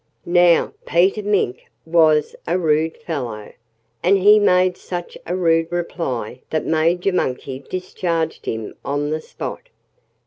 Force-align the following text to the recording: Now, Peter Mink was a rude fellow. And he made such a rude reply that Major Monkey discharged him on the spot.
Now, 0.25 0.73
Peter 0.83 1.21
Mink 1.21 1.61
was 1.85 2.35
a 2.47 2.57
rude 2.57 2.97
fellow. 2.97 3.53
And 4.01 4.17
he 4.17 4.39
made 4.39 4.75
such 4.75 5.15
a 5.27 5.35
rude 5.35 5.71
reply 5.71 6.41
that 6.49 6.65
Major 6.65 7.13
Monkey 7.13 7.59
discharged 7.69 8.47
him 8.47 8.73
on 8.83 9.11
the 9.11 9.21
spot. 9.21 9.69